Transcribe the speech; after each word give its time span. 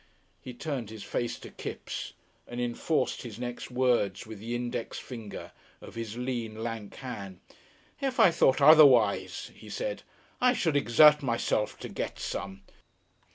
He 0.41 0.55
turned 0.55 0.89
his 0.89 1.03
face 1.03 1.37
to 1.37 1.51
Kipps 1.51 2.13
and 2.47 2.59
enforced 2.59 3.21
his 3.21 3.37
next 3.37 3.69
words 3.69 4.25
with 4.25 4.39
the 4.39 4.55
index 4.55 4.97
finger 4.97 5.51
of 5.79 5.93
his 5.93 6.17
lean, 6.17 6.63
lank 6.63 6.95
hand. 6.95 7.39
"If 8.01 8.19
I 8.19 8.31
thought 8.31 8.61
otherwise," 8.61 9.51
he 9.53 9.69
said, 9.69 10.01
"I 10.41 10.53
should 10.53 10.75
exert 10.75 11.21
myself 11.21 11.77
to 11.81 11.87
get 11.87 12.17
some. 12.17 12.63